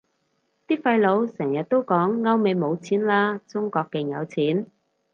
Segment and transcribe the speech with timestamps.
[0.67, 4.65] 啲廢老成日都講歐美冇錢喇，中國勁有錢